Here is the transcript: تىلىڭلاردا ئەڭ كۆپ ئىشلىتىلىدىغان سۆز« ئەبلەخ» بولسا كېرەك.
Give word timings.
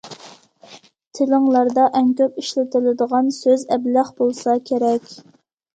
تىلىڭلاردا 1.17 1.85
ئەڭ 1.99 2.09
كۆپ 2.23 2.41
ئىشلىتىلىدىغان 2.45 3.33
سۆز« 3.43 3.69
ئەبلەخ» 3.73 4.13
بولسا 4.23 4.59
كېرەك. 4.73 5.17